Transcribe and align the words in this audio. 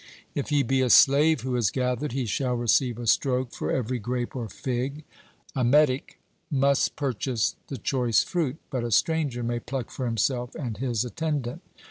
If 0.33 0.49
he 0.49 0.63
be 0.63 0.81
a 0.81 0.89
slave 0.89 1.41
who 1.41 1.53
has 1.53 1.69
gathered, 1.69 2.11
he 2.11 2.25
shall 2.25 2.55
receive 2.55 2.97
a 2.97 3.05
stroke 3.05 3.51
for 3.53 3.69
every 3.69 3.99
grape 3.99 4.35
or 4.35 4.49
fig. 4.49 5.03
A 5.55 5.63
metic 5.63 6.17
must 6.49 6.95
purchase 6.95 7.55
the 7.67 7.77
choice 7.77 8.23
fruit; 8.23 8.57
but 8.71 8.83
a 8.83 8.89
stranger 8.89 9.43
may 9.43 9.59
pluck 9.59 9.91
for 9.91 10.07
himself 10.07 10.55
and 10.55 10.75
his 10.77 11.05
attendant. 11.05 11.61